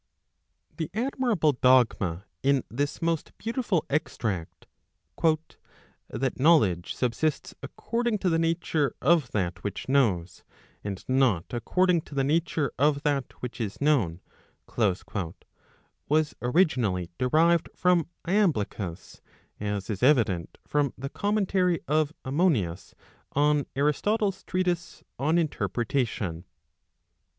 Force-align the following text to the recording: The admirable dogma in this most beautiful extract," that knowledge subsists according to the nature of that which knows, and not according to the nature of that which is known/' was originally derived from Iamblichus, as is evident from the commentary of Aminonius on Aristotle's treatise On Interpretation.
The 0.77 0.89
admirable 0.95 1.51
dogma 1.51 2.25
in 2.41 2.63
this 2.69 3.03
most 3.03 3.37
beautiful 3.37 3.85
extract," 3.87 4.65
that 6.17 6.39
knowledge 6.39 6.95
subsists 6.95 7.53
according 7.61 8.17
to 8.17 8.29
the 8.29 8.39
nature 8.39 8.95
of 8.99 9.29
that 9.33 9.63
which 9.63 9.87
knows, 9.87 10.43
and 10.83 11.07
not 11.07 11.45
according 11.53 12.01
to 12.01 12.15
the 12.15 12.23
nature 12.23 12.71
of 12.79 13.03
that 13.03 13.31
which 13.43 13.61
is 13.61 13.77
known/' 13.77 14.17
was 16.09 16.35
originally 16.41 17.11
derived 17.19 17.69
from 17.75 18.07
Iamblichus, 18.25 19.21
as 19.59 19.87
is 19.87 20.01
evident 20.01 20.57
from 20.65 20.95
the 20.97 21.09
commentary 21.09 21.79
of 21.87 22.11
Aminonius 22.25 22.95
on 23.33 23.67
Aristotle's 23.75 24.41
treatise 24.45 25.03
On 25.19 25.37
Interpretation. 25.37 26.45